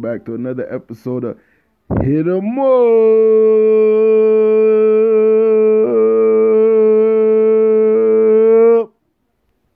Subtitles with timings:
[0.00, 1.38] Welcome back to another episode of
[2.00, 2.70] Hit 'em Up.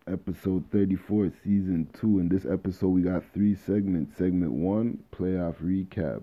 [0.07, 2.21] Episode 34, season 2.
[2.21, 4.16] In this episode, we got three segments.
[4.16, 6.22] Segment 1, playoff recap.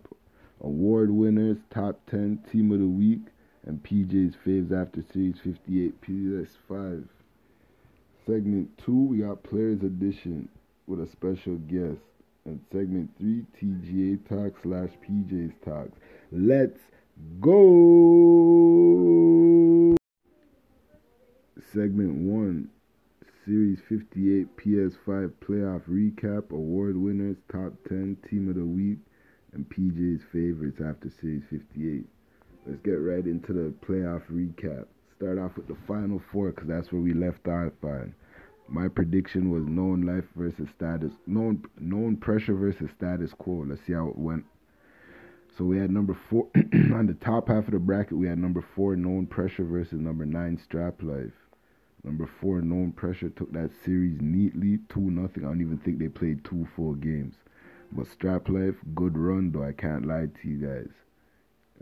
[0.61, 3.21] Award winners, top 10, team of the week,
[3.67, 7.07] and PJ's faves after Series 58, PS5.
[8.25, 10.49] Segment 2, we got Players Edition
[10.87, 12.01] with a special guest.
[12.45, 15.99] And segment 3, TGA Talk slash PJ's Talks.
[16.31, 16.79] Let's
[17.39, 17.51] go!
[21.71, 22.69] Segment 1,
[23.45, 28.97] Series 58 PS5 Playoff Recap, Award Winners, Top 10, Team of the Week,
[29.53, 32.05] and PJ's favorites after Series 58.
[32.65, 34.85] Let's get right into the playoff recap.
[35.15, 38.13] Start off with the final four because that's where we left off on.
[38.67, 43.65] My prediction was known life versus status, known known pressure versus status quo.
[43.67, 44.45] Let's see how it went.
[45.57, 48.17] So we had number four on the top half of the bracket.
[48.17, 51.33] We had number four known pressure versus number nine strap life.
[52.03, 55.43] Number four known pressure took that series neatly, two nothing.
[55.43, 57.35] I don't even think they played two full games.
[57.91, 59.63] But strap life, good run though.
[59.63, 60.89] I can't lie to you guys.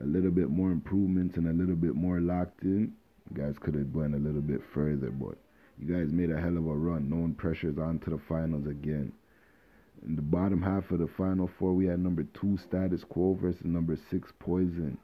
[0.02, 2.94] A little bit more improvements and a little bit more locked in.
[3.30, 5.38] You guys could have went a little bit further, but
[5.80, 7.10] you guys made a hell of a run.
[7.10, 9.14] No one pressures on to the finals again.
[10.06, 13.66] In the bottom half of the final four, we had number two status quo versus
[13.66, 14.98] number six poison.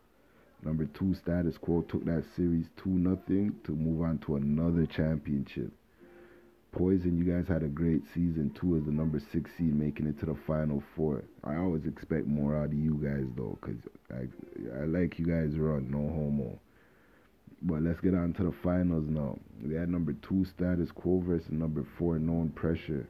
[0.64, 5.72] Number two status quo took that series two nothing to move on to another championship.
[6.72, 10.20] Poison, you guys had a great season too as the number six seed making it
[10.20, 11.24] to the final four.
[11.44, 13.80] I always expect more out of you guys though, cause
[14.12, 14.28] I
[14.82, 16.60] I like you guys run, no homo.
[17.68, 19.40] But let's get on to the finals now.
[19.66, 23.08] We had number two status quo versus number four known pressure.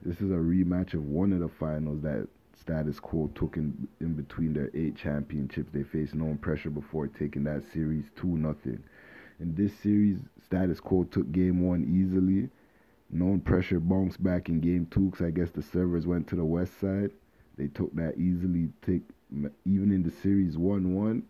[0.00, 4.14] This is a rematch of one of the finals that status quo took in in
[4.14, 5.70] between their eight championships.
[5.72, 8.80] They faced known pressure before taking that series two nothing.
[9.40, 12.48] In this series, status quo took game one easily.
[13.10, 16.44] Known pressure bounced back in game two because I guess the servers went to the
[16.44, 17.10] west side.
[17.58, 19.02] They took that easily, take
[19.64, 21.24] even in the series one one,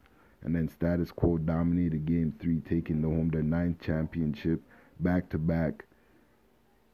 [0.47, 4.62] and then status quo dominated game three, taking the home their ninth championship
[5.01, 5.84] back to back.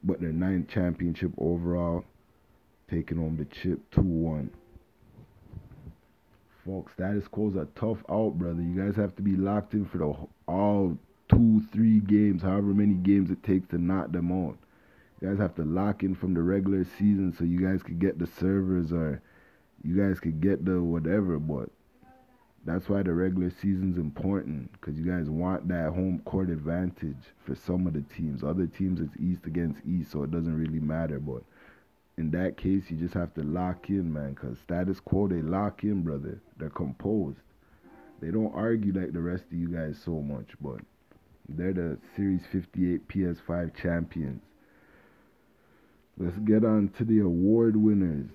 [0.03, 2.03] But their ninth championship overall,
[2.89, 4.49] taking home the chip two one.
[6.65, 8.61] Folks, status quo's a tough out, brother.
[8.61, 10.15] You guys have to be locked in for the
[10.47, 10.97] all
[11.29, 14.57] two, three games, however many games it takes to knock them out.
[15.21, 18.17] You guys have to lock in from the regular season so you guys could get
[18.17, 19.21] the servers or
[19.83, 21.37] you guys could get the whatever.
[21.37, 21.69] But
[22.65, 27.55] that's why the regular season's important because you guys want that home court advantage for
[27.55, 28.43] some of the teams.
[28.43, 31.19] Other teams, it's East against East, so it doesn't really matter.
[31.19, 31.43] But
[32.17, 35.83] in that case, you just have to lock in, man, because status quo, they lock
[35.83, 36.39] in, brother.
[36.57, 37.39] They're composed.
[38.21, 40.79] They don't argue like the rest of you guys so much, but
[41.49, 44.41] they're the Series 58 PS5 champions.
[46.17, 48.29] Let's get on to the award winners.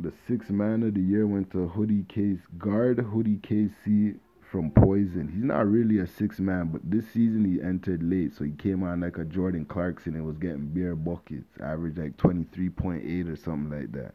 [0.00, 4.16] The sixth man of the year went to Hoodie Case guard Hoodie KC
[4.48, 5.26] from Poison.
[5.26, 8.84] He's not really a six man, but this season he entered late, so he came
[8.84, 13.76] on like a Jordan Clarkson and was getting bare buckets, average like 23.8 or something
[13.76, 14.14] like that.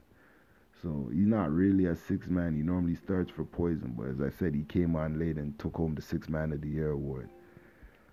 [0.82, 2.56] So he's not really a six man.
[2.56, 5.76] He normally starts for Poison, but as I said, he came on late and took
[5.76, 7.30] home the six man of the year award.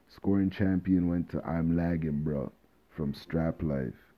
[0.09, 2.51] Scoring champion went to I'm Lagging Bro
[2.89, 4.10] from Strap Life.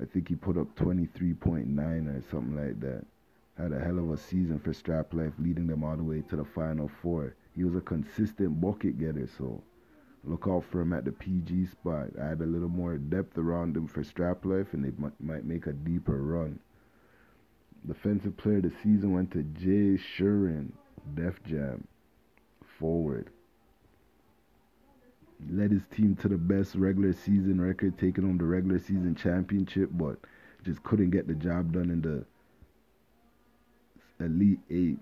[0.00, 3.04] I think he put up 23.9 or something like that.
[3.56, 6.36] Had a hell of a season for Strap Life, leading them all the way to
[6.36, 7.34] the Final Four.
[7.56, 9.60] He was a consistent bucket getter, so
[10.22, 12.10] look out for him at the PG spot.
[12.20, 15.72] Add a little more depth around him for Strap Life, and they might make a
[15.72, 16.60] deeper run.
[17.84, 20.72] Defensive player of the season went to Jay Shurin,
[21.14, 21.88] Def Jam,
[22.78, 23.30] forward
[25.50, 29.90] led his team to the best regular season record, taking home the regular season championship,
[29.92, 30.18] but
[30.64, 32.24] just couldn't get the job done in the
[34.24, 34.98] Elite Eight.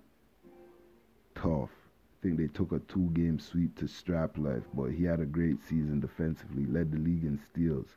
[1.35, 1.71] Tough.
[1.71, 5.27] I think they took a two game sweep to Strap Life, but he had a
[5.27, 7.97] great season defensively, led the league in steals.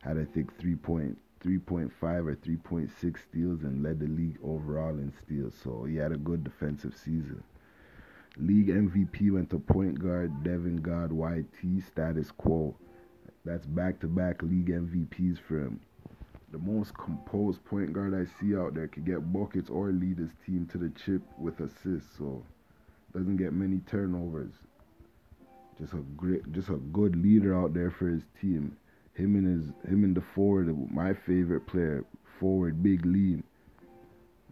[0.00, 1.16] Had, I think, 3.3.5
[2.02, 5.54] or 3.6 steals and led the league overall in steals.
[5.62, 7.42] So he had a good defensive season.
[8.40, 12.76] League MVP went to point guard Devin God YT status quo.
[13.44, 15.80] That's back to back league MVPs for him.
[16.52, 20.30] The most composed point guard I see out there could get buckets or lead his
[20.46, 22.44] team to the chip with assists, so
[23.12, 24.52] doesn't get many turnovers.
[25.78, 28.76] just a great, just a good leader out there for his team.
[29.14, 32.04] Him and his, him and the forward, my favorite player,
[32.38, 33.42] forward Big Lean.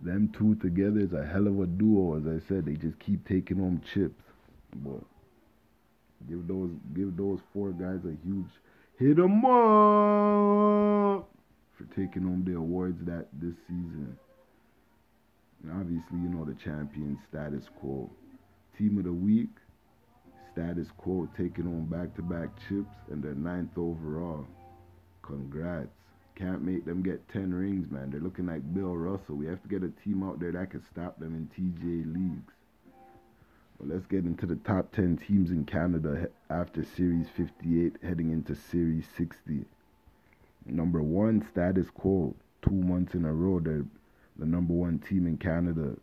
[0.03, 2.17] Them two together is a hell of a duo.
[2.17, 4.23] As I said, they just keep taking home chips.
[4.85, 5.03] But
[6.29, 8.51] give those, give those four guys a huge
[8.99, 11.29] hit hit 'em up
[11.73, 14.17] for taking home the awards that this season.
[15.63, 18.11] And obviously, you know the champion status quo.
[18.79, 19.51] Team of the week,
[20.53, 24.47] status quo taking home back to back chips and their ninth overall.
[25.23, 25.89] Congrats.
[26.37, 28.11] Can't make them get 10 rings, man.
[28.11, 29.37] They're looking like Bill Russell.
[29.37, 32.53] We have to get a team out there that can stop them in TGA leagues.
[33.79, 38.55] Well, let's get into the top 10 teams in Canada after Series 58, heading into
[38.55, 39.65] Series 60.
[40.67, 42.35] Number one, status quo.
[42.63, 43.85] Two months in a row, they're
[44.39, 45.97] the number one team in Canada.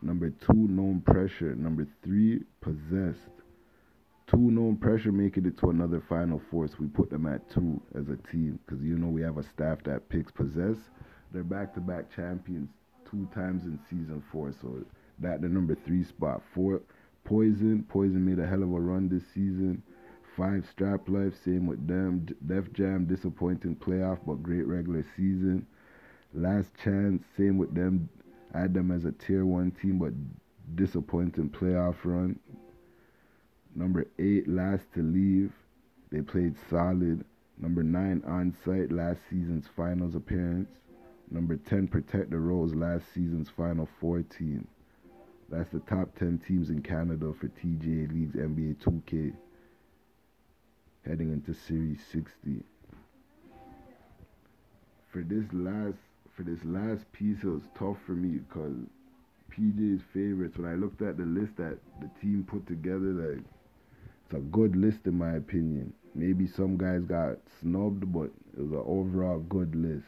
[0.00, 1.56] Number two, known pressure.
[1.56, 3.41] Number three, possessed.
[4.26, 6.68] Two known pressure making it to another final four.
[6.78, 9.82] We put them at two as a team because you know we have a staff
[9.84, 10.76] that picks possess.
[11.32, 12.70] They're back-to-back champions
[13.10, 14.52] two times in season four.
[14.60, 14.84] So
[15.18, 16.42] that the number three spot.
[16.54, 16.82] Four,
[17.24, 17.84] poison.
[17.88, 19.82] Poison made a hell of a run this season.
[20.36, 22.26] Five strap life, same with them.
[22.46, 25.66] Def Jam, disappointing playoff, but great regular season.
[26.32, 28.08] Last chance, same with them.
[28.54, 30.14] Had them as a tier one team, but
[30.74, 32.38] disappointing playoff run.
[33.74, 35.52] Number eight, last to leave.
[36.10, 37.24] They played solid.
[37.58, 40.68] Number nine, on site, last season's finals appearance.
[41.30, 44.66] Number 10, protect the Rose, last season's final four team.
[45.48, 49.32] That's the top 10 teams in Canada for TGA Leagues NBA 2K
[51.06, 52.62] heading into Series 60.
[55.10, 55.98] For this last
[56.34, 58.74] for this last piece, it was tough for me because
[59.50, 60.56] PJ's favorites.
[60.56, 63.44] When I looked at the list that the team put together, like
[64.32, 65.92] it's a good list in my opinion.
[66.14, 70.06] Maybe some guys got snubbed, but it was an overall good list.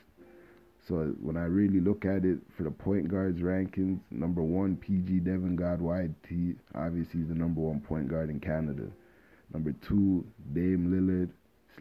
[0.89, 5.21] So when I really look at it for the point guards rankings, number one PG
[5.21, 6.55] Devin Godwide T.
[6.75, 8.87] Obviously, he's the number one point guard in Canada.
[9.53, 11.31] Number two, Dame Lillard,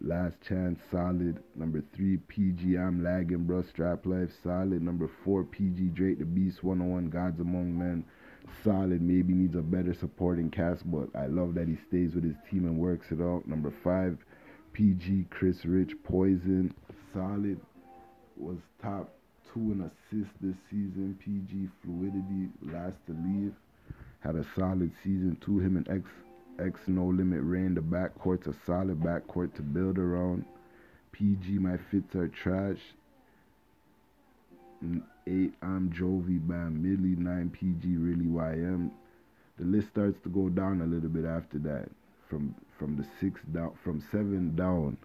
[0.02, 1.42] Last Chance, solid.
[1.56, 3.64] Number three, PG, I'm lagging, bro.
[3.64, 4.82] Strap Life, solid.
[4.82, 8.04] Number four, PG, Drake the Beast, 101, Gods Among Men,
[8.64, 9.02] solid.
[9.02, 12.66] Maybe needs a better supporting cast, but I love that he stays with his team
[12.66, 13.48] and works it out.
[13.48, 14.18] Number five,
[14.74, 16.74] PG, Chris Rich, Poison,
[17.14, 17.60] solid.
[18.38, 19.14] Was top
[19.54, 21.18] two in assists this season.
[21.24, 23.54] PG, Fluidity, last to leave.
[24.20, 25.60] Had a solid season too.
[25.60, 26.10] Him and X
[26.60, 27.76] X No Limit Rain.
[27.76, 30.46] The backcourt's a solid backcourt to build around.
[31.12, 32.80] PG, my fits are trash.
[35.28, 38.92] Eight, I'm Jovi, Bam, Millie, nine, PG, really YM.
[39.58, 41.90] The list starts to go down a little bit after that,
[42.30, 44.98] from from the six down, from seven down.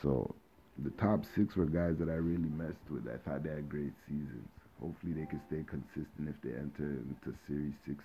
[0.00, 0.34] So,
[0.78, 3.08] the top six were guys that I really messed with.
[3.08, 4.48] I thought they had great seasons.
[4.80, 8.02] Hopefully, they can stay consistent if they enter into Series 60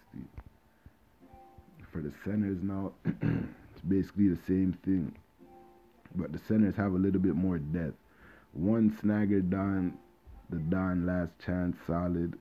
[1.92, 5.14] for the centers now, it's basically the same thing.
[6.16, 7.96] But the centers have a little bit more depth.
[8.54, 9.98] One snagger Don,
[10.50, 12.38] the Don last chance solid.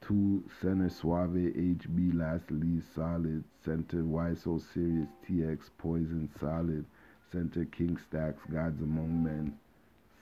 [0.00, 3.44] Two center Suave HB last lead solid.
[3.64, 6.84] Center Why So Serious TX Poison solid.
[7.30, 9.58] Center King Stacks Gods Among Men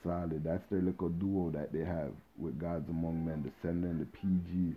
[0.03, 0.43] solid.
[0.43, 4.05] That's their little duo that they have with Gods Among Men, the center and the
[4.05, 4.75] PG.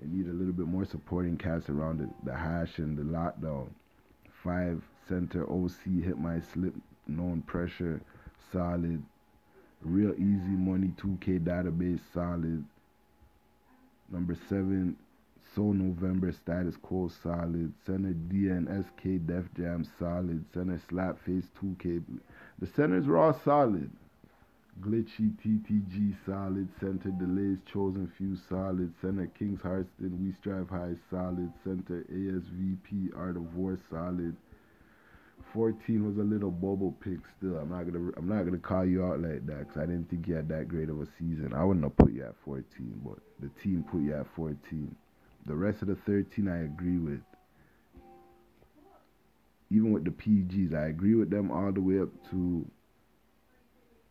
[0.00, 2.08] They need a little bit more supporting cast around it.
[2.24, 3.68] The hash and the lockdown.
[4.42, 6.74] Five center OC hit my slip.
[7.06, 8.00] Known pressure
[8.52, 9.02] solid.
[9.84, 12.64] Real easy money 2K database solid.
[14.10, 14.96] Number seven,
[15.54, 17.72] So November status quo solid.
[17.84, 20.44] Center DNSK Def Jam solid.
[20.54, 22.02] Center Slapface 2K.
[22.58, 23.90] The centers were all solid.
[24.80, 31.52] Glitchy TTG solid, center delays chosen few solid, center Kings Harston we strive high solid,
[31.62, 34.34] center ASVP Art of War solid.
[35.52, 37.56] 14 was a little bubble pick still.
[37.56, 40.26] I'm not gonna I'm not gonna call you out like that because I didn't think
[40.26, 41.52] you had that great of a season.
[41.54, 42.64] I wouldn't have put you at 14,
[43.04, 44.94] but the team put you at 14.
[45.46, 47.20] The rest of the 13 I agree with.
[49.70, 52.66] Even with the PGs, I agree with them all the way up to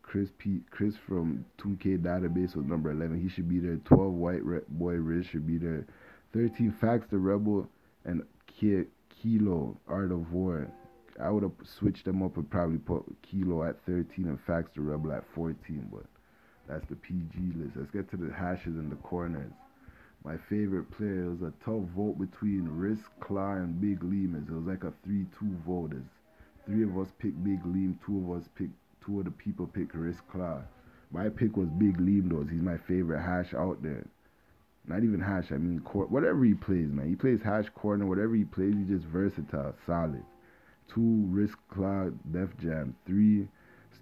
[0.02, 3.18] Chris P, Chris from 2K Database was number 11.
[3.20, 3.76] He should be there.
[3.84, 5.86] 12 White Re- Boy Riz should be there.
[6.34, 7.66] 13 Fax the Rebel
[8.04, 8.22] and
[8.58, 10.68] Kilo Art of War.
[11.20, 14.80] I would have switched them up and probably put Kilo at 13 and Fax the
[14.80, 16.04] Rebel at 14, but
[16.68, 17.76] that's the PG list.
[17.76, 19.52] Let's get to the hashes and the corners.
[20.24, 21.30] My favorite player.
[21.30, 24.36] Was a tough vote between Risk, Claw, and Big Liam.
[24.36, 25.26] It was like a 3-2
[25.66, 25.92] vote.
[26.66, 27.96] Three of us picked Big Liam.
[28.06, 28.74] Two of us picked.
[29.04, 30.60] Two of the people picked Risk Claw.
[31.10, 32.46] My pick was Big Liam though.
[32.48, 34.06] He's my favorite hash out there.
[34.86, 35.50] Not even hash.
[35.50, 37.08] I mean, court, whatever he plays, man.
[37.08, 38.06] He plays hash corner.
[38.06, 40.24] Whatever he plays, he's just versatile, solid.
[40.88, 42.94] Two Risk Cloud, Def Jam.
[43.06, 43.48] Three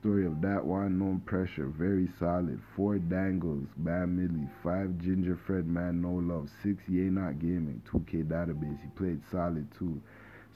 [0.00, 2.60] story of that one, no pressure, very solid.
[2.74, 4.48] Four Dangles, Bam Millie.
[4.62, 6.50] Five Ginger Fred, Man No Love.
[6.62, 8.80] Six Yay Not Gaming, 2K Database.
[8.82, 10.00] He played solid too.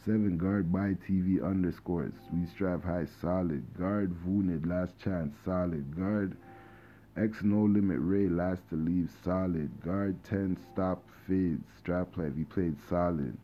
[0.05, 2.13] Seven Guard by TV underscores.
[2.33, 3.65] We strive high, solid.
[3.79, 5.97] Guard wounded, last chance, solid.
[5.97, 6.37] Guard
[7.17, 9.71] X No Limit Ray, last to leave, solid.
[9.83, 12.35] Guard 10 Stop Fades, Strap Life.
[12.37, 13.37] He played solid.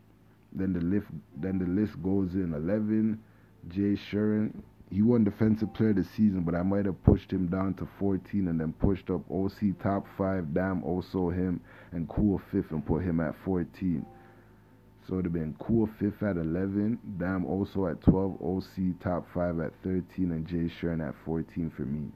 [0.53, 2.53] Then the lift, then the list goes in.
[2.53, 3.19] 11
[3.69, 7.75] Jay Shuren, he won defensive player the season, but I might have pushed him down
[7.75, 12.71] to 14 and then pushed up OC top five, damn also him, and Cool fifth
[12.71, 14.05] and put him at 14.
[15.07, 19.59] So it'd have been Cool fifth at 11, damn also at 12, OC top five
[19.59, 22.11] at 13, and Jay Sherman at 14 for me.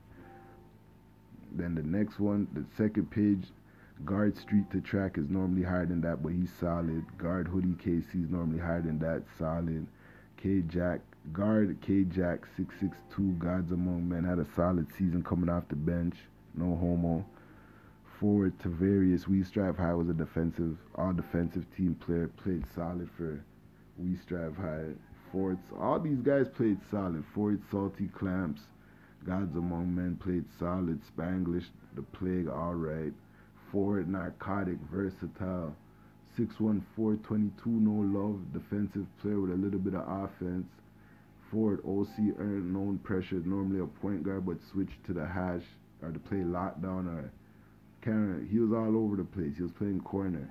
[1.53, 3.45] Then the next one, the second page,
[4.03, 7.05] guard street to track is normally higher than that, but he's solid.
[7.17, 9.87] Guard hoodie KC is normally higher than that, solid.
[10.37, 10.99] K Jack
[11.31, 16.15] Guard K Jack 662 Gods Among Men had a solid season coming off the bench.
[16.53, 17.25] No homo.
[18.19, 22.27] Forward Tavarius We Strive High was a defensive, all defensive team player.
[22.27, 23.43] Played solid for
[23.97, 24.93] We Strive High.
[25.31, 27.23] Forwards, all these guys played solid.
[27.33, 28.61] Forward Salty Clamps,
[29.25, 31.01] Gods Among Men played solid.
[31.03, 33.13] Spanglish, The Plague, alright.
[33.71, 35.75] Forward Narcotic, Versatile.
[36.37, 40.67] 6'1", 22, no love, defensive player with a little bit of offense.
[41.49, 45.63] Ford OC earned known pressure, normally a point guard, but switched to the hash
[46.01, 47.31] or to play lockdown or
[48.01, 48.47] Karen.
[48.51, 49.53] He was all over the place.
[49.55, 50.49] He was playing corner.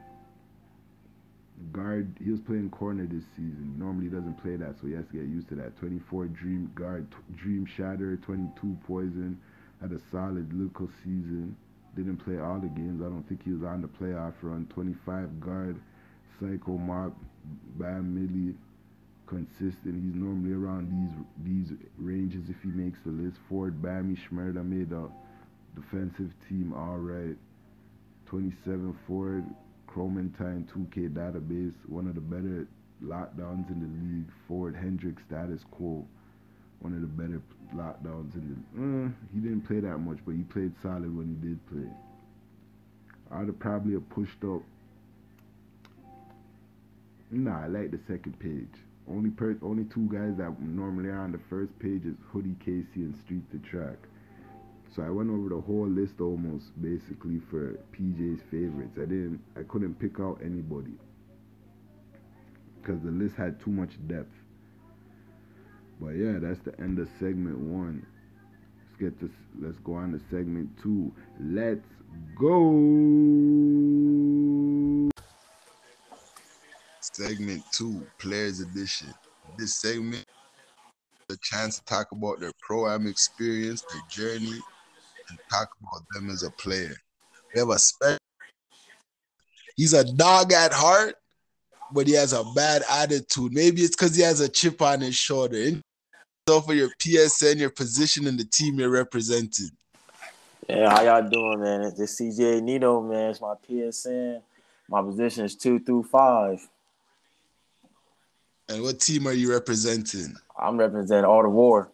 [1.72, 3.72] Guard, he was playing corner this season.
[3.74, 5.76] He normally doesn't play that, so he has to get used to that.
[5.78, 7.06] 24 Dream Guard,
[7.36, 9.38] Dream Shatter, 22 Poison.
[9.80, 11.56] Had a solid little season.
[11.96, 13.00] Didn't play all the games.
[13.00, 14.66] I don't think he was on the playoff run.
[14.74, 15.80] 25 Guard,
[16.40, 17.14] Psycho Mob,
[17.78, 18.54] Bam Millie
[19.26, 19.94] consistent.
[19.94, 23.36] He's normally around these these ranges if he makes the list.
[23.48, 25.08] Ford, Bammy, Schmerda made a
[25.74, 27.36] defensive team all right.
[28.26, 29.44] 27 Ford,
[29.86, 32.66] Chromentine 2K database, one of the better
[33.02, 34.30] lockdowns in the league.
[34.48, 36.06] Ford Hendrick status quo,
[36.84, 37.40] one of the better
[37.74, 38.56] lockdowns in the.
[38.76, 41.90] Uh, he didn't play that much, but he played solid when he did play.
[43.32, 44.60] I'd have probably have pushed up.
[47.30, 48.80] Nah, I like the second page.
[49.08, 53.02] Only per only two guys that normally are on the first page is Hoodie Casey
[53.02, 53.96] and Street to Track.
[54.94, 58.96] So I went over the whole list almost basically for PJ's favorites.
[58.96, 60.92] I didn't I couldn't pick out anybody
[62.80, 64.43] because the list had too much depth.
[66.04, 68.04] But yeah, that's the end of segment one.
[68.78, 69.30] Let's get this.
[69.58, 71.10] let's go on to segment two.
[71.40, 71.80] Let's
[72.38, 72.72] go.
[77.00, 79.14] Segment two, Players Edition.
[79.56, 80.26] This segment,
[81.28, 84.60] the chance to talk about their pro am experience, their journey,
[85.30, 86.94] and talk about them as a player.
[87.54, 88.18] We have a special.
[89.74, 91.14] He's a dog at heart,
[91.92, 93.54] but he has a bad attitude.
[93.54, 95.80] Maybe it's because he has a chip on his shoulder.
[96.46, 99.70] So for your PSN, your position in the team you're representing.
[100.68, 101.80] Yeah, how y'all doing, man?
[101.80, 103.30] It's this CJ Nito, man.
[103.30, 104.42] It's my PSN.
[104.90, 106.60] My position is two through five.
[108.68, 110.34] And what team are you representing?
[110.58, 111.90] I'm representing Art of War.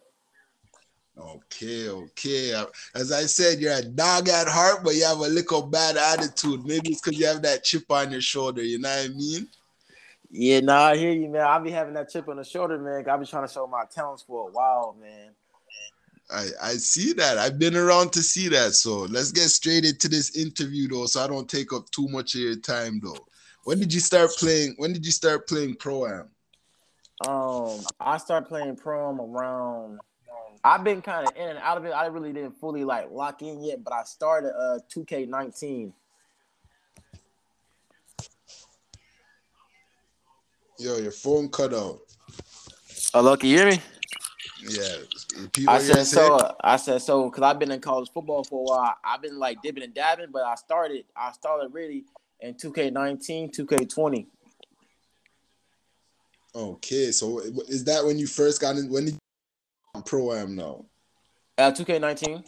[1.17, 2.61] Okay, okay.
[2.93, 6.65] As I said, you're a dog at heart, but you have a little bad attitude.
[6.65, 8.63] Maybe it's because you have that chip on your shoulder.
[8.63, 9.47] You know what I mean?
[10.33, 11.45] Yeah, nah, I hear you, man.
[11.45, 12.99] I'll be having that chip on the shoulder, man.
[13.09, 15.31] I've been trying to show my talents for a while, man.
[16.31, 17.37] I, I see that.
[17.37, 18.73] I've been around to see that.
[18.73, 22.35] So let's get straight into this interview, though, so I don't take up too much
[22.35, 23.27] of your time, though.
[23.65, 24.75] When did you start playing?
[24.77, 26.29] When did you start playing pro am?
[27.27, 29.99] Um, I started playing pro am around.
[30.63, 31.89] I've been kind of in and out of it.
[31.89, 35.91] I really didn't fully like lock in yet, but I started uh 2K19.
[40.81, 41.99] Yo, your phone cut out.
[43.13, 43.79] Hello, can you hear me?
[44.67, 44.95] Yeah.
[45.67, 46.37] I said so.
[46.37, 48.95] Uh, I said so because I've been in college football for a while.
[49.03, 51.05] I've been like dipping and dabbing, but I started.
[51.15, 52.05] I started really
[52.39, 54.25] in 2K19, 2K20.
[56.55, 58.89] Okay, so is that when you first got in?
[58.89, 59.13] When did
[59.93, 60.85] you pro am now?
[61.59, 62.43] Uh, 2K19.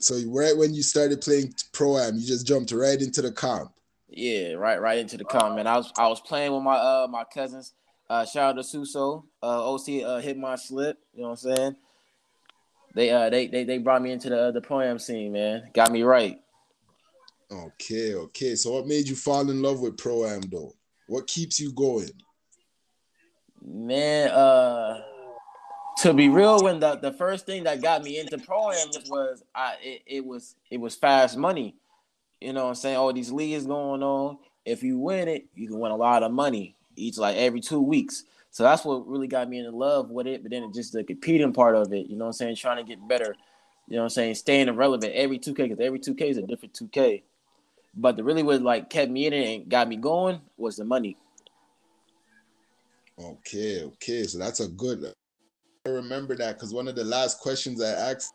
[0.00, 3.72] So right when you started playing pro am, you just jumped right into the comp.
[4.14, 5.66] Yeah, right, right into the comment.
[5.66, 7.72] I was I was playing with my uh my cousins.
[8.10, 9.24] Uh, shout out to Suso.
[9.42, 10.98] Uh, OC uh, hit my slip.
[11.14, 11.76] You know what I'm saying?
[12.94, 15.70] They uh they they, they brought me into the the pro am scene, man.
[15.72, 16.38] Got me right.
[17.50, 18.54] Okay, okay.
[18.54, 20.74] So what made you fall in love with pro am though?
[21.06, 22.10] What keeps you going?
[23.64, 25.00] Man, uh
[25.98, 29.42] to be real, when the, the first thing that got me into pro am was
[29.54, 31.76] I it, it was it was fast money.
[32.42, 32.96] You know what I'm saying?
[32.96, 34.38] All these leagues going on.
[34.64, 37.80] If you win it, you can win a lot of money each like every two
[37.80, 38.24] weeks.
[38.50, 40.42] So that's what really got me in love with it.
[40.42, 42.56] But then it just the competing part of it, you know what I'm saying?
[42.56, 43.34] Trying to get better,
[43.88, 44.34] you know what I'm saying?
[44.36, 47.22] Staying relevant every 2K because every 2K is a different 2K.
[47.94, 50.84] But the really what like kept me in it and got me going was the
[50.84, 51.16] money.
[53.18, 54.24] Okay, okay.
[54.24, 55.12] So that's a good
[55.84, 58.32] I remember that because one of the last questions I asked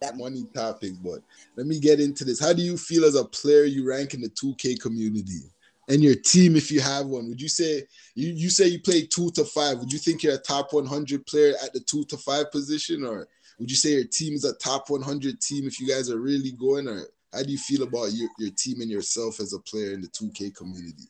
[0.00, 1.20] that money topic, but
[1.56, 2.40] let me get into this.
[2.40, 5.40] How do you feel as a player you rank in the 2K community?
[5.88, 7.82] And your team, if you have one, would you say
[8.14, 9.78] you, you say you play two to five?
[9.78, 13.28] Would you think you're a top 100 player at the two to five position, or
[13.58, 16.52] would you say your team is a top 100 team if you guys are really
[16.52, 16.88] going?
[16.88, 20.00] Or how do you feel about your, your team and yourself as a player in
[20.00, 21.04] the 2K community?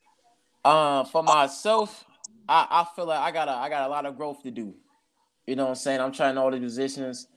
[0.65, 2.05] Uh, for myself,
[2.49, 4.75] I, I feel like I got a I got a lot of growth to do.
[5.47, 6.01] You know what I'm saying?
[6.01, 7.29] I'm trying all the positions.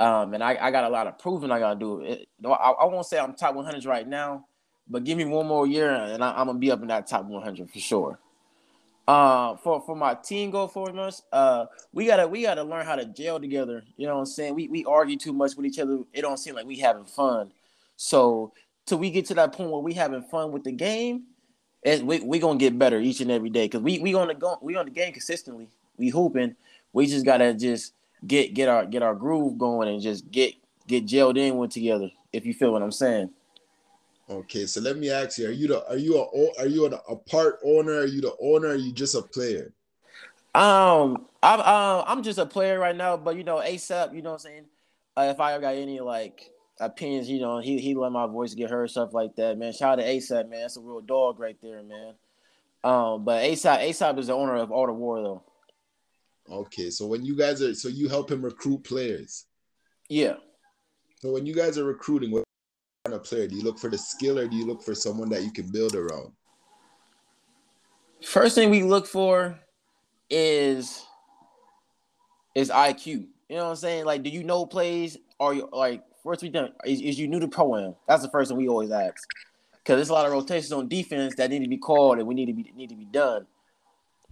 [0.00, 2.00] Um, and I, I got a lot of proving I gotta do.
[2.00, 4.46] It, I, I won't say I'm top 100 right now,
[4.88, 7.26] but give me one more year and I, am gonna be up in that top
[7.26, 8.18] 100 for sure.
[9.06, 12.96] Uh, for for my team go for us, uh, we gotta we gotta learn how
[12.96, 13.84] to gel together.
[13.98, 14.54] You know what I'm saying?
[14.54, 15.98] We we argue too much with each other.
[16.14, 17.52] It don't seem like we having fun.
[17.96, 18.54] So
[18.86, 21.24] till we get to that point where we having fun with the game,
[21.82, 24.56] it, we we gonna get better each and every day because we we gonna go
[24.62, 25.68] we on the game consistently.
[25.98, 26.56] We hooping.
[26.94, 27.92] We just gotta just
[28.26, 30.54] get get our get our groove going and just get
[30.86, 32.10] get gelled in with together.
[32.32, 33.30] If you feel what I'm saying.
[34.28, 36.90] Okay, so let me ask you: Are you the are you a are you a,
[36.90, 37.94] a part owner?
[37.94, 38.68] Are you the owner?
[38.68, 39.72] are you just a player?
[40.54, 44.30] Um, I'm uh, I'm just a player right now, but you know, ASAP, you know
[44.30, 44.64] what I'm saying.
[45.16, 48.54] Uh, if I ever got any like opinions, you know, he he let my voice
[48.54, 49.72] get heard, stuff like that, man.
[49.72, 50.62] Shout out to ASAP, man.
[50.62, 52.14] That's a real dog right there, man.
[52.82, 55.42] Um, but ASAP ASAP is the owner of Art of War, though.
[56.50, 59.46] Okay, so when you guys are, so you help him recruit players.
[60.08, 60.34] Yeah.
[61.20, 62.44] So when you guys are recruiting, what
[63.04, 63.88] kind of player do you look for?
[63.88, 66.32] The skill, or do you look for someone that you can build around?
[68.22, 69.58] First thing we look for
[70.28, 71.04] is
[72.54, 73.06] is IQ.
[73.06, 74.04] You know what I'm saying?
[74.04, 75.16] Like, do you know plays?
[75.38, 76.72] Are you like first we done?
[76.84, 77.94] Is, is you new to pro am?
[78.08, 79.22] That's the first thing we always ask.
[79.72, 82.34] Because there's a lot of rotations on defense that need to be called and we
[82.34, 83.46] need to be need to be done.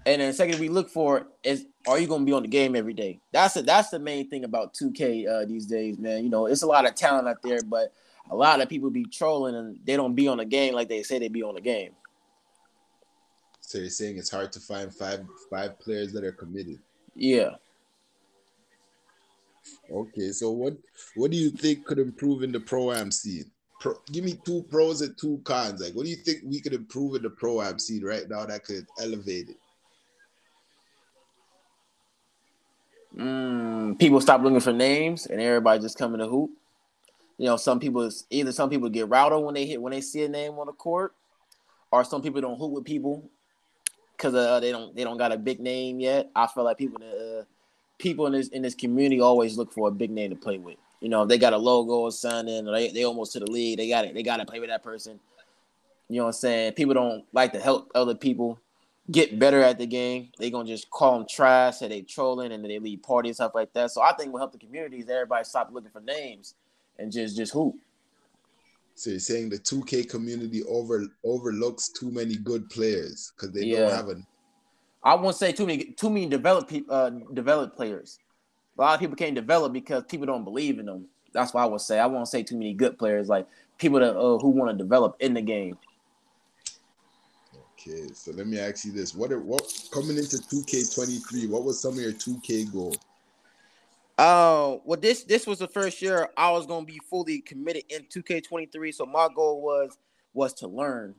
[0.08, 2.94] And then second we look for is are you gonna be on the game every
[2.94, 3.20] day?
[3.30, 6.24] That's a, that's the main thing about 2K uh, these days, man.
[6.24, 7.92] You know, it's a lot of talent out there, but
[8.30, 11.02] a lot of people be trolling and they don't be on the game like they
[11.02, 11.92] say they be on the game.
[13.60, 16.78] So you're saying it's hard to find five five players that are committed.
[17.14, 17.56] Yeah.
[19.92, 20.74] Okay, so what
[21.16, 23.50] what do you think could improve in the pro am scene?
[23.78, 25.82] Pro, give me two pros and two cons.
[25.82, 28.46] Like, what do you think we could improve in the pro am scene right now
[28.46, 29.56] that could elevate it?
[33.16, 36.50] Mm, people stop looking for names and everybody just coming to hoop.
[37.38, 40.24] You know, some people either some people get routed when they hit when they see
[40.24, 41.14] a name on the court,
[41.90, 43.30] or some people don't hoop with people
[44.16, 46.30] because uh, they don't they don't got a big name yet.
[46.34, 47.44] I feel like people uh,
[47.98, 50.76] people in this in this community always look for a big name to play with.
[51.00, 53.78] You know, they got a logo signed in, they they almost to the league.
[53.78, 54.14] They got it.
[54.14, 55.20] They got to play with that person.
[56.08, 56.72] You know what I'm saying?
[56.72, 58.58] People don't like to help other people
[59.10, 60.30] get better at the game.
[60.38, 63.52] They gonna just call them trash, say they trolling, and then they leave parties stuff
[63.54, 63.90] like that.
[63.90, 65.08] So I think will help the communities.
[65.08, 66.54] Everybody stop looking for names
[66.98, 67.74] and just just hoop.
[68.94, 73.80] So you're saying the 2K community over overlooks too many good players because they yeah.
[73.80, 74.16] don't have a.
[75.04, 78.18] I won't say too many too many developed uh, developed players.
[78.76, 81.06] A lot of people can't develop because people don't believe in them.
[81.32, 83.46] That's why I would say I won't say too many good players like
[83.78, 85.78] people that uh, who want to develop in the game.
[87.78, 91.48] Okay, so let me ask you this: What are what coming into 2K23?
[91.48, 92.96] What was some of your 2K goal?
[94.16, 98.02] Uh, well, this this was the first year I was gonna be fully committed in
[98.04, 98.92] 2K23.
[98.92, 99.96] So my goal was
[100.34, 101.14] was to learn,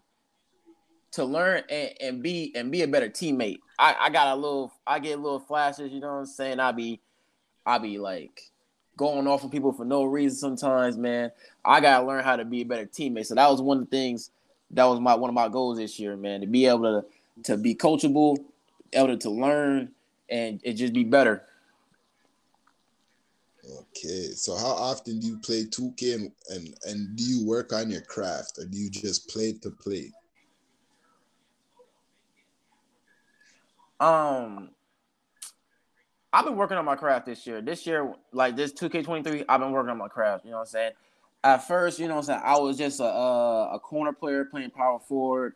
[1.11, 3.59] to learn and, and be and be a better teammate.
[3.77, 5.93] I, I got a little, I get little flashes.
[5.93, 6.59] You know what I'm saying?
[6.59, 6.99] I be,
[7.65, 8.51] I be like
[8.97, 11.31] going off of people for no reason sometimes, man.
[11.63, 13.27] I gotta learn how to be a better teammate.
[13.27, 14.31] So that was one of the things
[14.71, 17.05] that was my one of my goals this year, man, to be able to
[17.43, 18.37] to be coachable,
[18.93, 19.91] able to learn,
[20.29, 21.43] and it just be better.
[23.91, 27.89] Okay, so how often do you play 2K and, and and do you work on
[27.89, 30.11] your craft or do you just play to play?
[33.99, 34.69] Um,
[36.31, 37.61] I've been working on my craft this year.
[37.61, 40.45] This year, like this 2K23, I've been working on my craft.
[40.45, 40.91] You know what I'm saying?
[41.43, 44.45] At first, you know what I'm saying, I was just a a, a corner player
[44.45, 45.55] playing power forward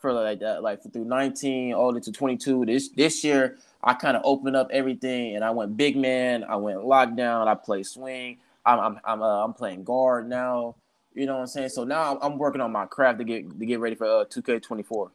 [0.00, 2.66] for like that, like through 19 all the way to 22.
[2.66, 6.42] This this year, I kind of opened up everything and I went big man.
[6.42, 7.46] I went lockdown.
[7.46, 8.38] I play swing.
[8.66, 10.74] I'm I'm I'm, uh, I'm playing guard now.
[11.14, 11.68] You know what I'm saying?
[11.70, 14.24] So now I'm, I'm working on my craft to get to get ready for uh,
[14.24, 15.10] 2K24.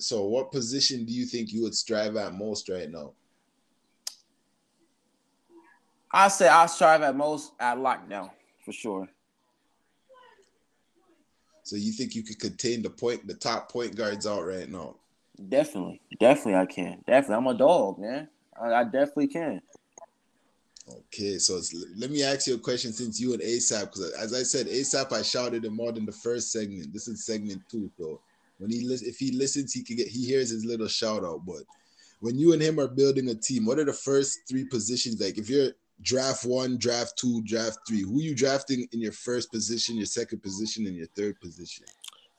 [0.00, 3.12] So, what position do you think you would strive at most right now?
[6.12, 8.30] I say I strive at most at lockdown
[8.68, 9.08] for sure.
[11.62, 14.96] So you think you could contain the point, the top point guards out right now?
[15.48, 17.02] Definitely, definitely, I can.
[17.06, 18.28] Definitely, I'm a dog, man.
[18.60, 19.62] I, I definitely can.
[20.90, 21.60] Okay, so
[21.96, 25.12] let me ask you a question since you and ASAP, because as I said, ASAP,
[25.12, 26.92] I shouted him more than the first segment.
[26.92, 28.20] This is segment two, so
[28.58, 31.46] when he listen, if he listens, he can get he hears his little shout out.
[31.46, 31.62] But
[32.20, 35.20] when you and him are building a team, what are the first three positions?
[35.20, 39.52] Like if you're draft one, draft two, draft three, who you drafting in your first
[39.52, 41.84] position, your second position, and your third position?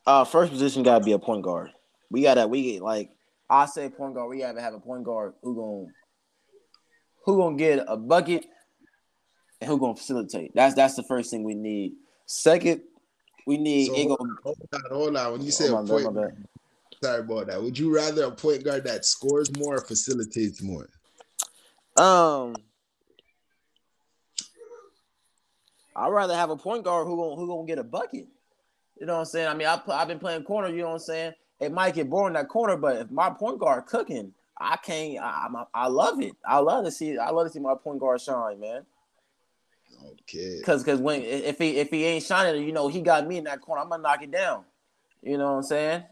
[0.05, 1.71] Uh, first position gotta be a point guard.
[2.09, 3.11] We gotta we like
[3.49, 4.29] I say point guard.
[4.29, 5.93] We gotta have a point guard who gonna
[7.25, 8.45] who gonna get a bucket
[9.61, 10.53] and who gonna facilitate.
[10.55, 11.93] That's that's the first thing we need.
[12.25, 12.81] Second,
[13.45, 13.93] we need so,
[14.43, 15.31] hold, on, hold on.
[15.33, 16.47] When you say a point guard,
[17.03, 17.61] sorry about that.
[17.61, 20.87] Would you rather a point guard that scores more or facilitates more?
[21.97, 22.55] Um,
[25.99, 28.27] I'd rather have a point guard who gonna who gonna get a bucket.
[28.99, 29.47] You know what I'm saying?
[29.47, 30.69] I mean, I I've been playing corner.
[30.69, 31.33] You know what I'm saying?
[31.59, 35.19] It might get boring that corner, but if my point guard cooking, I can't.
[35.19, 36.33] I, I, I love it.
[36.47, 37.17] I love to see.
[37.17, 38.85] I love to see my point guard shine, man.
[40.21, 40.61] Okay.
[40.63, 43.43] Cause cause when if he if he ain't shining, you know he got me in
[43.45, 43.81] that corner.
[43.81, 44.63] I'm gonna knock it down.
[45.21, 46.03] You know what I'm saying?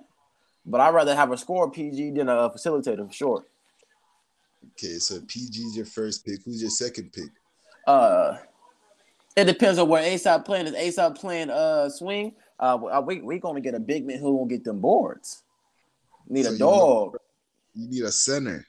[0.65, 3.45] But I'd rather have a score PG than a facilitator for sure.
[4.73, 6.43] Okay, so PG's your first pick.
[6.43, 7.29] Who's your second pick?
[7.85, 8.37] Uh,
[9.37, 10.65] it depends on where ASAP playing.
[10.65, 12.33] Is ASAP playing uh swing?
[12.59, 15.43] Uh, we we gonna get a big man who won't get them boards.
[16.27, 17.17] Need so a dog.
[17.75, 18.65] You need a center.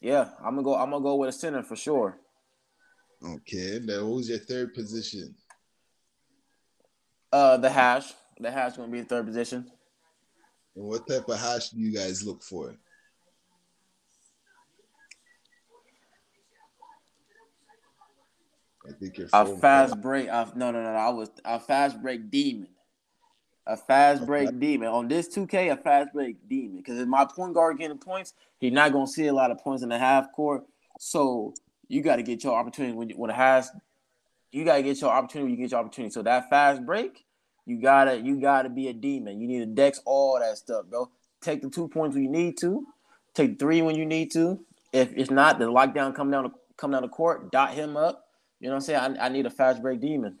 [0.00, 0.74] Yeah, I'm gonna go.
[0.74, 2.18] I'm gonna go with a center for sure.
[3.22, 5.34] Okay, now who's your third position?
[7.30, 8.14] Uh, the hash.
[8.40, 9.70] The hash gonna be the third position.
[10.76, 12.74] And what type of hash do you guys look for?
[18.88, 20.28] I think you're a fast break.
[20.28, 20.98] Uh, no, no, no, no.
[20.98, 22.68] I was a fast break demon.
[23.66, 24.56] A fast break okay.
[24.56, 25.72] demon on this 2K.
[25.72, 29.26] A fast break demon because if my point guard getting points, he's not gonna see
[29.26, 30.64] a lot of points in the half court.
[30.98, 31.52] So
[31.88, 33.70] you got to get your opportunity when when it has.
[34.50, 35.52] You got to get your opportunity.
[35.52, 36.12] You get your opportunity.
[36.12, 37.26] So that fast break,
[37.66, 39.40] you gotta you gotta be a demon.
[39.40, 41.10] You need to dex all that stuff, bro.
[41.42, 42.86] Take the two points when you need to.
[43.34, 44.60] Take three when you need to.
[44.92, 48.27] If it's not the lockdown come down to come down the court, dot him up.
[48.60, 49.18] You know what I'm saying?
[49.18, 50.38] I, I need a fast break demon.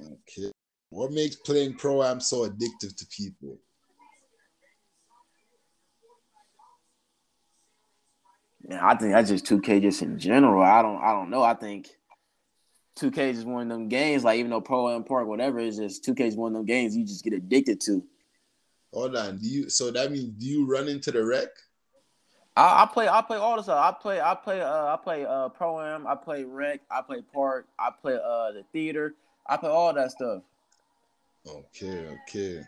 [0.00, 0.50] Okay.
[0.90, 3.58] What makes playing pro am so addictive to people?
[8.68, 10.62] Yeah, I think that's just 2K just in general.
[10.62, 11.42] I don't I don't know.
[11.42, 11.88] I think
[12.98, 16.04] 2K is one of them games, like even though Pro Am Park, whatever, is just
[16.04, 18.04] 2K is one of them games you just get addicted to.
[18.92, 19.38] Hold on.
[19.38, 21.48] Do you so that means do you run into the Rec?
[22.56, 23.78] I, I play I play all the stuff.
[23.78, 27.22] I play I play uh I play uh Pro Am, I play Rec, I play
[27.32, 29.14] Park, I play uh the theater,
[29.46, 30.42] I play all that stuff.
[31.46, 32.62] Okay, okay.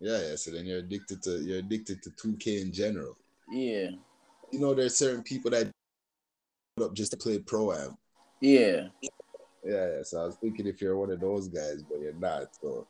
[0.00, 0.36] Yeah, yeah.
[0.36, 3.16] So then you're addicted to you're addicted to 2K in general.
[3.50, 3.90] Yeah
[4.52, 5.70] you know, there's certain people that
[6.82, 7.96] up just to play pro am.
[8.40, 8.88] Yeah.
[9.64, 10.02] Yeah, yeah.
[10.04, 12.54] So I was thinking if you're one of those guys, but you're not.
[12.60, 12.86] So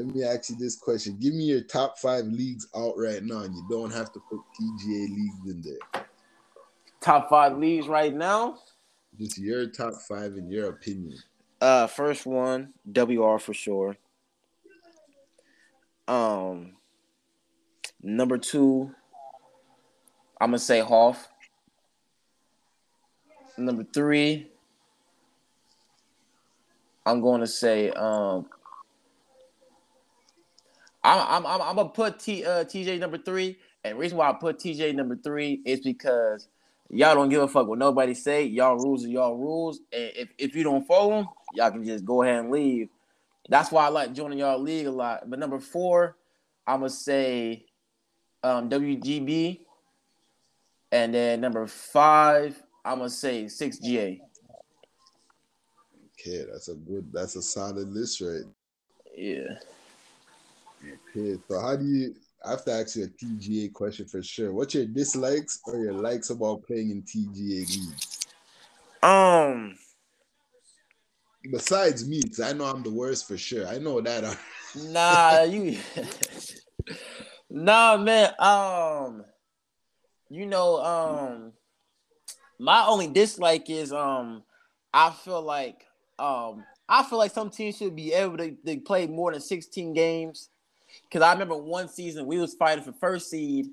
[0.00, 3.40] let me ask you this question: Give me your top five leagues out right now,
[3.40, 6.02] and you don't have to put TGA leagues in there.
[7.00, 8.58] Top five leagues right now.
[9.18, 11.18] Just your top five in your opinion.
[11.60, 13.96] Uh, first one, WR for sure.
[16.08, 16.76] Um,
[18.02, 18.94] number two,
[20.40, 21.28] I'm gonna say Hoff.
[23.58, 24.50] Number three,
[27.04, 28.46] I'm going to say um,
[31.02, 33.58] I'm, I'm, I'm, gonna put T, uh, TGA number three.
[33.84, 36.48] And reason why I put TGA number three is because
[36.90, 38.44] y'all don't give a fuck what nobody say.
[38.44, 39.80] Y'all rules are y'all rules.
[39.92, 42.88] And if, if you don't follow them, y'all can just go ahead and leave.
[43.48, 45.28] That's why I like joining y'all league a lot.
[45.28, 46.16] But number four,
[46.66, 47.64] I'm gonna say
[48.42, 49.60] um, WGB.
[50.92, 54.20] And then number five, I'm gonna say six GA.
[56.20, 58.42] Okay, that's a good, that's a solid list, right?
[59.16, 59.54] Yeah.
[60.82, 62.14] Okay, so how do you?
[62.44, 64.52] I have to ask you a TGA question for sure.
[64.52, 68.26] What's your dislikes or your likes about playing in TGA leagues?
[69.02, 69.76] Um.
[71.50, 73.66] Besides me, because I know I'm the worst for sure.
[73.66, 74.38] I know that.
[74.74, 75.78] nah, you.
[77.50, 78.32] nah, man.
[78.38, 79.24] Um.
[80.30, 81.52] You know, um,
[82.60, 84.44] my only dislike is um,
[84.94, 85.86] I feel like
[86.20, 89.92] um, I feel like some teams should be able to, to play more than 16
[89.92, 90.49] games.
[91.10, 93.66] Cause I remember one season we was fighting for first seed,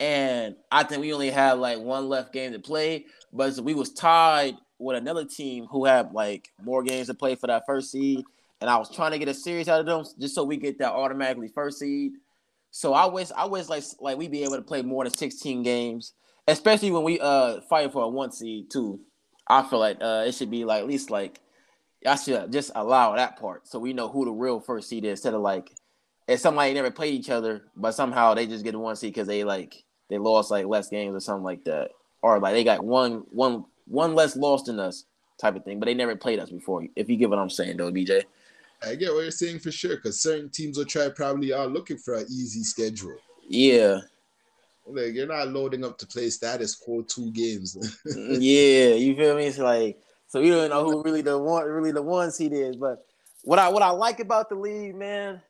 [0.00, 3.92] and I think we only had like one left game to play, but we was
[3.92, 8.24] tied with another team who had like more games to play for that first seed,
[8.60, 10.78] and I was trying to get a series out of them just so we get
[10.78, 12.12] that automatically first seed.
[12.70, 15.62] So I wish I wish like like we be able to play more than 16
[15.62, 16.14] games,
[16.48, 19.00] especially when we uh fight for a one seed too.
[19.46, 21.40] I feel like uh it should be like at least like
[22.06, 25.18] I should just allow that part so we know who the real first seed is
[25.18, 25.70] instead of like
[26.28, 29.44] if somebody never played each other, but somehow they just get one seed because they
[29.44, 31.90] like they lost like less games or something like that,
[32.22, 35.04] or like they got one one one less lost than us
[35.38, 36.86] type of thing, but they never played us before.
[36.96, 38.22] If you get what I'm saying, though, PJ.
[38.84, 41.98] I get what you're saying for sure, because certain teams will try probably are looking
[41.98, 43.16] for an easy schedule.
[43.48, 44.00] Yeah.
[44.86, 47.76] Like you're not loading up to play status quo two games.
[48.06, 49.46] Mm, yeah, you feel me?
[49.46, 52.76] It's like so you don't know who really the one really the one seed is.
[52.76, 53.06] But
[53.44, 55.40] what I what I like about the league, man,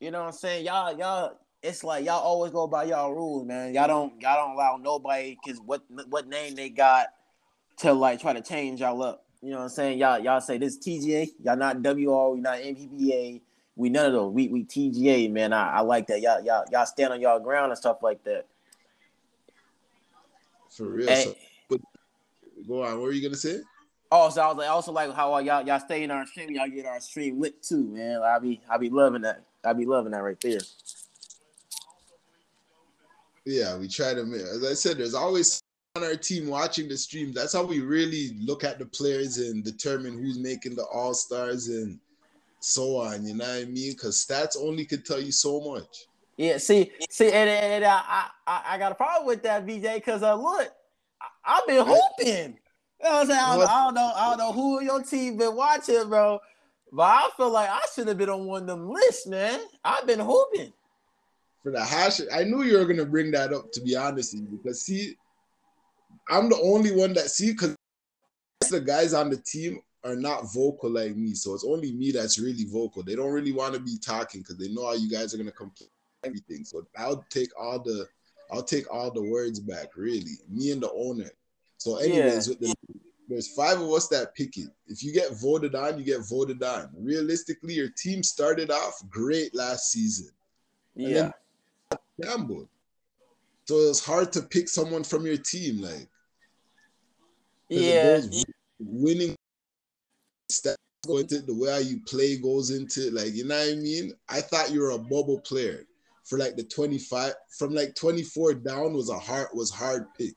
[0.00, 0.66] you know what I'm saying?
[0.66, 3.74] Y'all, y'all, it's like y'all always go by y'all rules, man.
[3.74, 7.08] Y'all don't y'all don't allow nobody because what what name they got
[7.78, 9.24] to like try to change y'all up.
[9.42, 9.98] You know what I'm saying?
[9.98, 13.40] Y'all y'all say this TGA, y'all not WR, we not NBPA,
[13.74, 14.32] we none of those.
[14.32, 15.52] We we TGA, man.
[15.52, 16.20] I, I like that.
[16.20, 18.46] Y'all y'all y'all stand on y'all ground and stuff like that.
[20.70, 21.08] For real.
[21.08, 21.34] so,
[21.70, 21.80] but,
[22.68, 22.92] go on.
[22.98, 23.60] What were you gonna say?
[24.12, 26.68] Oh, also, I was like, also like how y'all y'all stay in our stream, y'all
[26.68, 28.20] get our stream lit too, man.
[28.22, 29.42] I be I be loving that.
[29.66, 30.60] I be loving that right there.
[33.44, 34.20] Yeah, we try to.
[34.20, 35.60] As I said, there's always
[35.96, 37.32] on our team watching the stream.
[37.32, 41.68] That's how we really look at the players and determine who's making the all stars
[41.68, 41.98] and
[42.60, 43.26] so on.
[43.26, 43.92] You know what I mean?
[43.92, 46.06] Because stats only could tell you so much.
[46.36, 46.58] Yeah.
[46.58, 49.94] See, see, and, and, uh, I, I I got a problem with that, PJ.
[49.94, 50.68] Because uh, look,
[51.44, 52.58] I, have been hooping.
[53.02, 53.40] You know what I'm saying?
[53.40, 54.12] I I don't know.
[54.14, 56.40] I don't know who your team been watching, bro.
[56.96, 59.60] But I feel like I should have been on one of them lists, man.
[59.84, 60.72] I've been hooping.
[61.62, 63.70] For the hash, I knew you were gonna bring that up.
[63.72, 65.14] To be honest with you, because see,
[66.30, 67.76] I'm the only one that see because
[68.70, 72.38] the guys on the team are not vocal like me, so it's only me that's
[72.38, 73.02] really vocal.
[73.02, 75.52] They don't really want to be talking because they know how you guys are gonna
[75.52, 75.90] complain
[76.24, 76.64] everything.
[76.64, 78.08] So I'll take all the,
[78.50, 79.98] I'll take all the words back.
[79.98, 81.30] Really, me and the owner.
[81.76, 82.54] So, anyways, yeah.
[82.54, 82.74] with the
[83.28, 84.68] there's five of us that pick it.
[84.86, 86.90] If you get voted on, you get voted on.
[86.96, 90.30] Realistically, your team started off great last season.
[90.94, 91.32] Yeah.
[92.20, 92.68] Gambled.
[93.66, 95.82] So it's hard to pick someone from your team.
[95.82, 96.08] Like,
[97.68, 98.20] yeah.
[98.78, 99.34] winning
[100.50, 103.12] stats go into the way you play goes into it.
[103.12, 104.12] like, you know what I mean?
[104.28, 105.84] I thought you were a bubble player
[106.24, 110.34] for like the 25 from like 24 down was a hard was hard pick.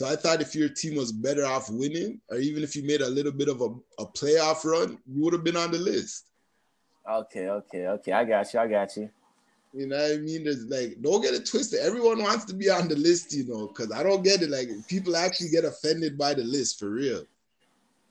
[0.00, 3.00] So I thought if your team was better off winning, or even if you made
[3.00, 3.68] a little bit of a,
[4.00, 6.28] a playoff run, you would have been on the list.
[7.08, 8.12] Okay, okay, okay.
[8.12, 8.60] I got you.
[8.60, 9.10] I got you.
[9.72, 10.44] You know what I mean?
[10.44, 11.80] There's like, don't get it twisted.
[11.80, 14.50] Everyone wants to be on the list, you know, because I don't get it.
[14.50, 17.24] Like, people actually get offended by the list for real.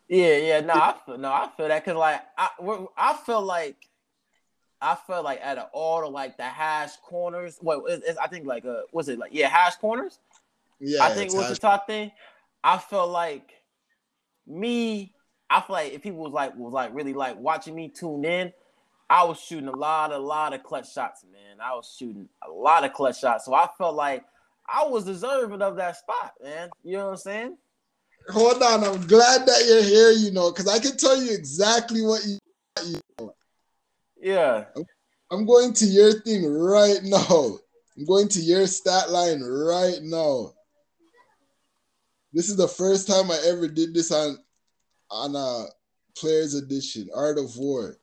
[0.10, 0.60] Yeah, yeah.
[0.62, 2.50] No, I feel, no, I feel that because like I,
[2.98, 3.76] I feel like
[4.82, 8.28] I feel like out of all the like the hash corners, well, it's, it's, I
[8.28, 10.20] think like uh, was it like yeah, hash corners?
[10.80, 12.12] Yeah, I think was the top thing.
[12.64, 13.52] I felt like
[14.46, 15.14] me.
[15.50, 18.52] I feel like if people was like was like really like watching me tune in,
[19.10, 21.58] I was shooting a lot, a lot of clutch shots, man.
[21.64, 24.24] I was shooting a lot of clutch shots, so I felt like
[24.68, 26.70] I was deserving of that spot, man.
[26.84, 27.58] You know what I'm saying?
[28.30, 30.12] Hold on, I'm glad that you're here.
[30.12, 32.38] You know, because I can tell you exactly what you.
[32.86, 33.34] you know.
[34.20, 34.66] Yeah.
[35.32, 37.58] I'm going to your thing right now.
[37.98, 40.54] I'm going to your stat line right now.
[42.38, 44.38] This is the first time I ever did this on
[45.10, 45.66] on a
[46.16, 47.98] players edition, Art of War.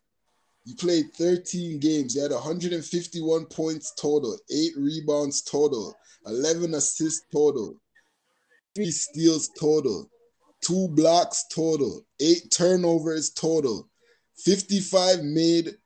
[0.64, 2.16] You played 13 games.
[2.16, 5.94] You had 151 points total, eight rebounds total,
[6.27, 7.77] 11 assists total,
[8.75, 10.11] three steals total,
[10.61, 13.88] two blocks total, eight turnovers total,
[14.38, 15.77] 55 made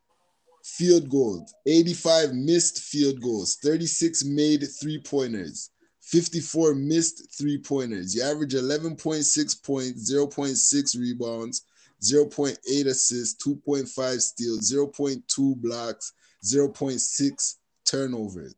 [0.65, 5.69] field goals, 85 missed field goals, 36 made three pointers,
[6.09, 8.15] 54 missed three pointers.
[8.15, 11.67] You average 11.6 points, 0.6 rebounds,
[12.03, 18.55] 0.8 assists, 2.5 steals, 0.2 blocks, 0.6 turnovers.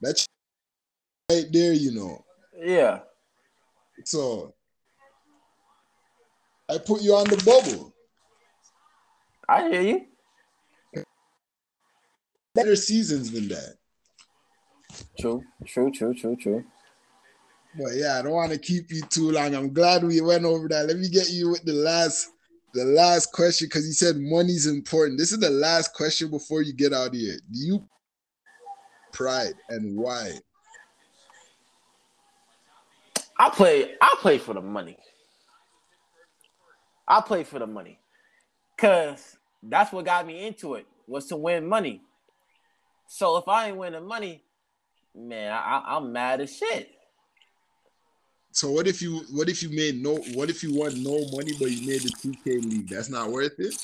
[0.00, 0.26] That's
[1.30, 2.24] right there, you know.
[2.56, 3.00] Yeah.
[4.04, 4.54] So
[6.70, 7.92] I put you on the bubble.
[9.46, 11.04] I hear you.
[12.54, 13.77] Better seasons than that.
[15.18, 16.64] True, true, true, true, true.
[17.76, 19.54] But yeah, I don't want to keep you too long.
[19.54, 20.86] I'm glad we went over that.
[20.86, 22.30] Let me get you with the last
[22.74, 25.18] the last question because you said money's important.
[25.18, 27.38] This is the last question before you get out of here.
[27.50, 27.88] Do you
[29.12, 30.32] pride and why?
[33.38, 34.98] I play I play for the money.
[37.06, 37.98] I play for the money.
[38.76, 42.02] Cause that's what got me into it was to win money.
[43.06, 44.42] So if I ain't winning money,
[45.18, 46.90] man, I, I'm mad as shit.
[48.52, 51.52] So what if you what if you made no what if you won no money
[51.58, 52.88] but you made the 2K league?
[52.88, 53.74] That's not worth it.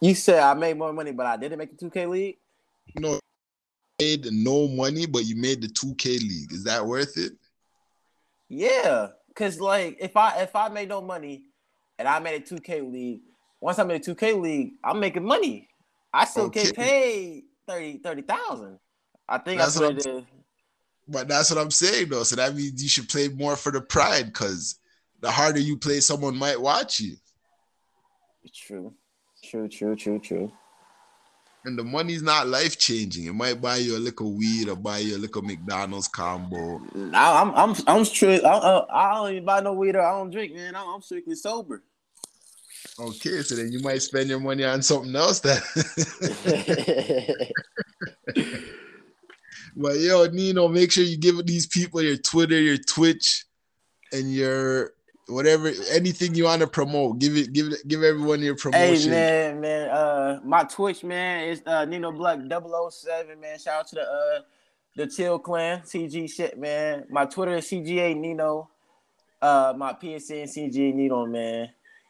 [0.00, 2.36] You said I made more money, but I didn't make the 2K league.
[2.94, 3.18] No,
[3.98, 6.52] made no money, but you made the 2K league.
[6.52, 7.32] Is that worth it?
[8.48, 11.44] Yeah, cause like if I if I made no money
[11.98, 13.22] and I made a 2K league,
[13.60, 15.68] once I made a 2K league, I'm making money.
[16.12, 16.64] I still okay.
[16.64, 18.78] get paid 30 30,000.
[19.28, 20.26] I think that's what I did.
[21.08, 22.24] But that's what I'm saying though.
[22.24, 24.78] So that means you should play more for the pride because
[25.20, 27.16] the harder you play, someone might watch you.
[28.54, 28.92] True.
[29.42, 30.52] True, true, true, true.
[31.64, 33.26] And the money's not life changing.
[33.26, 36.80] It might buy you a little weed or buy you a little McDonald's combo.
[37.12, 38.44] I'm I'm I'm straight.
[38.44, 40.76] I, I, I don't even buy no weed or I don't drink, man.
[40.76, 41.82] I'm, I'm strictly sober.
[43.00, 45.60] Okay, so then you might spend your money on something else then.
[49.76, 53.44] but yo, Nino, make sure you give these people your Twitter, your Twitch,
[54.12, 54.92] and your
[55.28, 57.18] whatever anything you want to promote.
[57.18, 59.12] Give it, give it, give everyone your promotion.
[59.12, 63.58] Hey man, man, uh, my Twitch man is uh Nino Black 007, man.
[63.58, 64.40] Shout out to the uh
[64.96, 67.04] the Chill Clan, CG shit, man.
[67.10, 68.70] My Twitter is CGA Nino.
[69.42, 71.68] Uh, my PSN CGA Nino, man.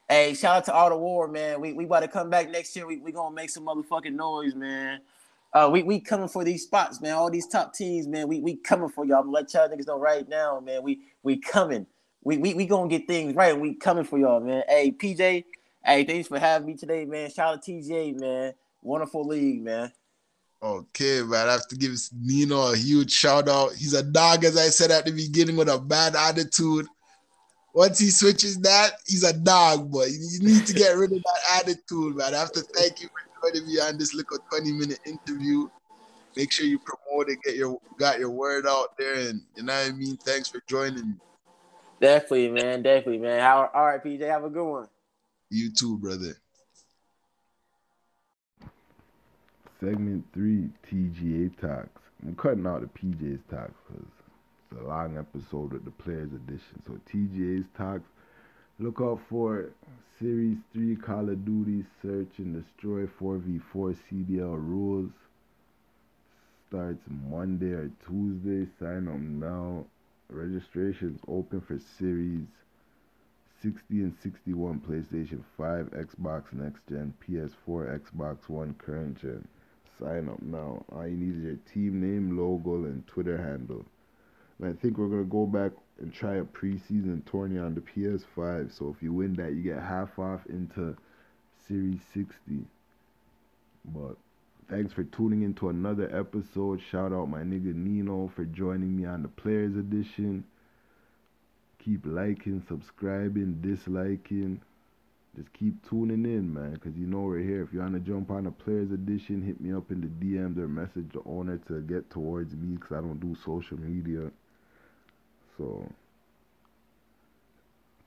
[0.09, 1.61] Hey, shout out to Art of War, man.
[1.61, 2.87] We we about to come back next year.
[2.87, 5.00] We we gonna make some motherfucking noise, man.
[5.52, 7.14] Uh, we we coming for these spots, man.
[7.14, 8.28] All these top teams, man.
[8.28, 9.18] We we coming for y'all.
[9.18, 10.82] I'm gonna let y'all niggas know right now, man.
[10.82, 11.87] We we coming.
[12.22, 13.59] We we we gonna get things right.
[13.59, 14.64] We coming for y'all, man.
[14.68, 15.44] Hey, PJ.
[15.85, 17.30] Hey, thanks for having me today, man.
[17.30, 18.54] Shout out to TJ, man.
[18.82, 19.92] Wonderful league, man.
[20.62, 21.48] Okay, man.
[21.48, 23.74] I have to give Nino a huge shout out.
[23.74, 26.87] He's a dog, as I said at the beginning, with a bad attitude.
[27.72, 30.06] Once he switches that, he's a dog, boy.
[30.06, 32.35] You need to get rid of that attitude, man.
[32.35, 35.68] I have to thank you for joining me on this little 20 minute interview.
[36.37, 39.72] Make sure you promote it, get your got your word out there, and you know
[39.72, 40.16] what I mean.
[40.18, 41.14] Thanks for joining me.
[42.01, 42.83] Definitely, man.
[42.83, 43.40] Definitely, man.
[43.40, 44.20] How, all right, PJ.
[44.20, 44.88] Have a good one.
[45.49, 46.37] You too, brother.
[49.81, 52.03] Segment three, TGA talks.
[52.27, 54.07] I'm cutting out the PJ's talks because
[54.70, 56.83] it's a long episode with the Players Edition.
[56.87, 58.09] So TGA's talks.
[58.79, 59.70] Look out for
[60.18, 65.11] Series 3 Call of Duty Search and Destroy 4v4 CDL rules.
[66.68, 68.66] Starts Monday or Tuesday.
[68.81, 69.85] Sign up now.
[70.31, 72.46] Registration's open for Series
[73.61, 79.46] 60 and 61 PlayStation 5, Xbox Next Gen, PS4, Xbox One Current Gen.
[80.00, 80.83] Sign up now.
[80.92, 83.85] All you need is your team name, logo, and Twitter handle.
[84.59, 88.76] And I think we're gonna go back and try a preseason tourney on the PS5.
[88.76, 90.96] So if you win that, you get half off into
[91.66, 92.64] Series 60.
[93.94, 94.16] But
[94.68, 96.80] thanks for tuning into another episode.
[96.90, 100.44] Shout out my nigga Nino for joining me on the Players Edition.
[101.78, 104.61] Keep liking, subscribing, disliking.
[105.37, 107.62] Just keep tuning in, man, because you know we're here.
[107.62, 110.59] If you want to jump on the Players Edition, hit me up in the DMs
[110.59, 114.30] or message the owner to get towards me because I don't do social media.
[115.57, 115.90] So,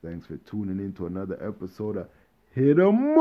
[0.04, 2.08] thanks for tuning in to another episode of
[2.52, 3.20] Hit 'em Up!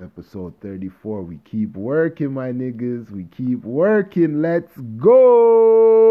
[0.00, 1.22] Episode 34.
[1.22, 3.10] We keep working, my niggas.
[3.10, 4.42] We keep working.
[4.42, 6.09] Let's go!